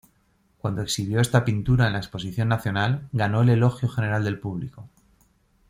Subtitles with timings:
[0.57, 4.89] Cuando exhibió esta pintura en la exposición nacional, ganó el elogio general del público.